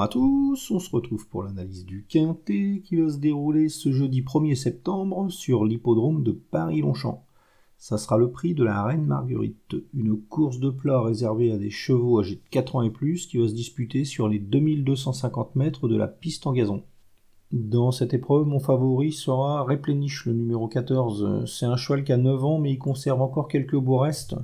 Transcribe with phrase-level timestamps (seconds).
[0.00, 3.92] Bonjour à tous, on se retrouve pour l'analyse du Quintet qui va se dérouler ce
[3.92, 7.22] jeudi 1er septembre sur l'hippodrome de Paris-Longchamp.
[7.76, 11.68] Ça sera le prix de la Reine Marguerite, une course de plat réservée à des
[11.68, 15.86] chevaux âgés de 4 ans et plus qui va se disputer sur les 2250 mètres
[15.86, 16.82] de la piste en gazon.
[17.52, 21.44] Dans cette épreuve, mon favori sera Repléniche, le numéro 14.
[21.44, 24.34] C'est un cheval qui a 9 ans mais il conserve encore quelques beaux restes.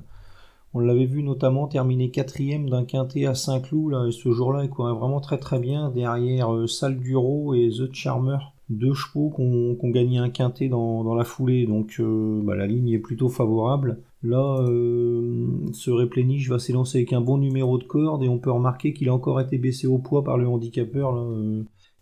[0.73, 5.21] On l'avait vu notamment terminer quatrième d'un quintet à Saint-Cloud, ce jour-là, il courait vraiment
[5.21, 8.37] très très bien derrière euh, Sal Duro et The Charmer,
[8.69, 12.89] deux chevaux qui ont gagné un quintet dans, la foulée, donc euh, bah, la ligne
[12.89, 14.01] est plutôt favorable.
[14.23, 18.51] Là, euh, ce Repléniche va s'élancer avec un bon numéro de corde et on peut
[18.51, 21.15] remarquer qu'il a encore été baissé au poids par le handicapeur.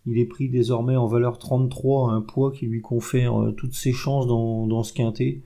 [0.06, 4.26] il est pris désormais en valeur 33, un poids qui lui confère toutes ses chances
[4.26, 5.42] dans ce quintet.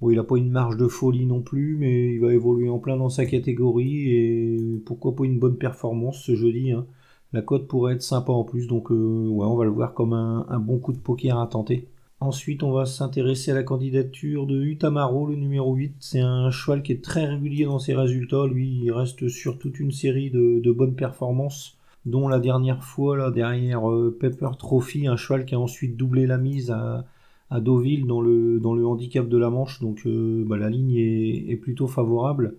[0.00, 2.78] Bon, il n'a pas une marge de folie non plus, mais il va évoluer en
[2.78, 6.70] plein dans sa catégorie et pourquoi pas une bonne performance ce jeudi.
[6.70, 6.86] Hein.
[7.32, 10.12] La cote pourrait être sympa en plus, donc euh, ouais, on va le voir comme
[10.12, 11.88] un, bon coup de poker à tenter.
[12.20, 15.94] Ensuite, on va s'intéresser à la candidature de Utamaro, le numéro 8.
[16.00, 18.46] C'est un cheval qui est très régulier dans ses résultats.
[18.46, 23.30] Lui, il reste sur toute une série de, bonnes performances, dont la dernière fois, là,
[23.30, 27.04] derrière euh, Pepper Trophy, un cheval qui a ensuite doublé la mise à,
[27.50, 31.86] à Deauville dans le, handicap de la Manche, donc euh, bah, la ligne est, plutôt
[31.86, 32.56] favorable.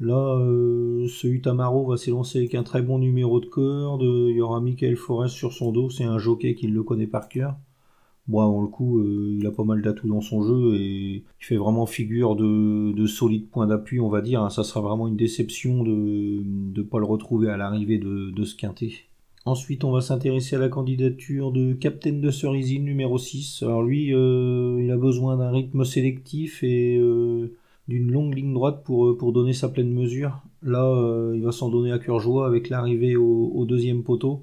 [0.00, 4.02] Là, euh, ce Utamaro va s'élancer avec un très bon numéro de corde.
[4.02, 7.28] Il y aura Michael Forest sur son dos, c'est un jockey qui le connaît par
[7.28, 7.56] cœur.
[8.28, 11.44] Bon, avant le coup, euh, il a pas mal d'atouts dans son jeu et il
[11.44, 14.50] fait vraiment figure de, de solide point d'appui, on va dire.
[14.52, 18.54] Ça sera vraiment une déception de ne pas le retrouver à l'arrivée de, de ce
[18.54, 18.92] quintet.
[19.44, 23.64] Ensuite, on va s'intéresser à la candidature de Captain de Cerisy numéro 6.
[23.64, 27.52] Alors lui, euh, il a besoin d'un rythme sélectif et euh,
[27.88, 30.38] d'une longue ligne droite pour, euh, pour donner sa pleine mesure.
[30.62, 34.42] Là, il va s'en donner à cœur joie avec l'arrivée au, deuxième poteau.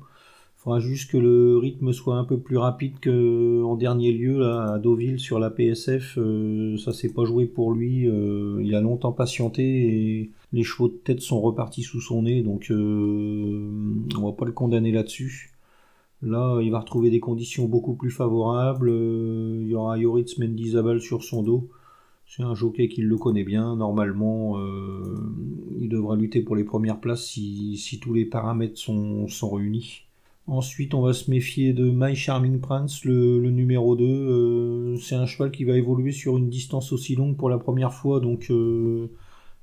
[0.60, 4.80] Faudra juste que le rythme soit un peu plus rapide qu'en dernier lieu là, à
[4.80, 6.20] Deauville sur la PSF.
[6.84, 8.10] ça s'est pas joué pour lui.
[8.62, 12.72] il a longtemps patienté et les chevaux de tête sont repartis sous son nez, donc
[12.72, 13.70] euh,
[14.18, 15.54] on va pas le condamner là-dessus.
[16.22, 18.90] Là, il va retrouver des conditions beaucoup plus favorables.
[18.90, 21.70] Euh, il y aura Yoritz Mendizabal sur son dos.
[22.28, 23.76] C'est un jockey qui le connaît bien.
[23.76, 25.16] Normalement, euh,
[25.80, 30.04] il devra lutter pour les premières places si, tous les paramètres sont, réunis.
[30.50, 34.96] Ensuite, on va se méfier de My Charming Prince, le, numéro 2.
[34.98, 38.20] c'est un cheval qui va évoluer sur une distance aussi longue pour la première fois,
[38.20, 38.50] donc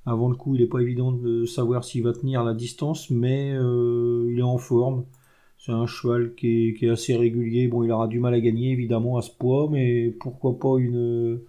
[0.06, 3.52] avant le coup, il n'est pas évident de savoir s'il va tenir la distance, mais
[3.52, 5.04] euh, il est en forme.
[5.58, 7.66] C'est un cheval qui est, assez régulier.
[7.66, 11.40] Bon, il aura du mal à gagner évidemment à ce poids, mais pourquoi pas une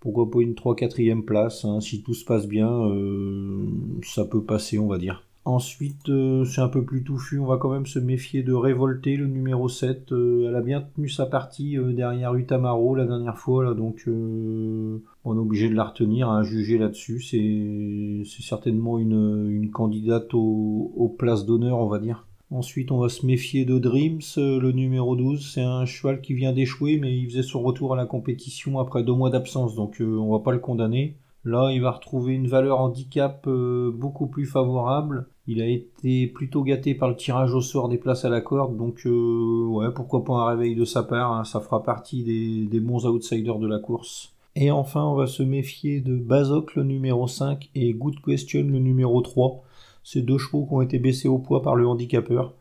[0.00, 1.64] pourquoi pas une 3-4ème place.
[1.64, 1.80] Hein.
[1.80, 3.66] Si tout se passe bien, euh,
[4.02, 5.27] ça peut passer, on va dire.
[5.48, 9.16] Ensuite, euh, c'est un peu plus touffu, on va quand même se méfier de Révolter,
[9.16, 10.12] le numéro 7.
[10.12, 15.40] elle a bien tenu sa partie derrière Utamaro la dernière fois, là, donc on est
[15.40, 17.22] obligé de la retenir, à juger là-dessus.
[17.22, 22.26] C'est certainement une, candidate aux, places d'honneur, on va dire.
[22.50, 25.50] Ensuite, on va se méfier de Dreams, le numéro 12.
[25.50, 29.02] C'est un cheval qui vient d'échouer, mais il faisait son retour à la compétition après
[29.02, 31.16] deux mois d'absence, donc euh, on va pas le condamner.
[31.44, 35.26] Là, il va retrouver une valeur handicap euh, beaucoup plus favorable.
[35.48, 38.76] Il a été plutôt gâté par le tirage au sort des places à la corde,
[38.76, 41.32] donc euh, ouais, pourquoi pas un réveil de sa part.
[41.32, 41.44] Hein.
[41.44, 42.22] ça fera partie
[42.70, 44.34] des bons outsiders de la course.
[44.60, 48.78] Et enfin, on va se méfier de Bazoc le numéro 5 et Good Question le
[48.78, 49.62] numéro 3.
[50.02, 52.54] Ces deux chevaux qui ont été baissés au poids par le handicapeur.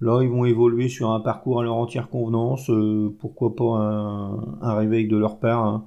[0.00, 2.68] Là, ils vont évoluer sur un parcours à leur entière convenance.
[2.70, 5.64] Euh, pourquoi pas un, réveil de leur part.
[5.64, 5.86] Hein.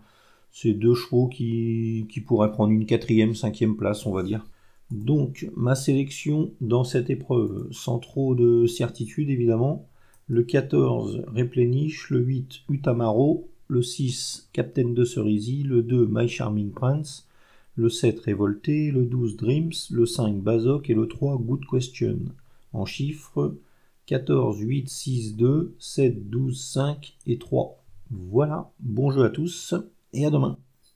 [0.52, 4.46] Ces deux chevaux qui, qui pourraient prendre une quatrième, cinquième place, on va dire.
[4.92, 9.88] Donc, ma sélection dans cette épreuve, sans trop de certitude évidemment.
[10.28, 12.10] Le 14, Repléniche.
[12.10, 17.28] Le 8, Utamaro le 6 Captain de Cerisy, le 2 My Charming Prince,
[17.76, 22.20] le 7 Révolté, le 12 Dreams, le 5 Bazoc et le 3 Good Question.
[22.74, 23.56] En chiffres
[24.06, 27.84] 14, 8, 6, 2, 7, 12, 5 et 3.
[28.10, 29.76] Voilà, bon jeu à tous
[30.14, 30.58] et à demain.